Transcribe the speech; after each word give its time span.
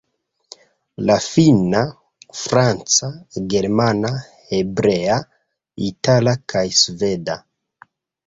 la 1.09 1.17
finna, 1.23 1.81
franca, 2.43 3.09
germana, 3.53 4.11
hebrea, 4.59 5.19
itala 5.91 6.33
kaj 6.55 6.67
sveda. 6.81 7.37